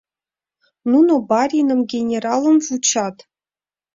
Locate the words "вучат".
2.65-3.15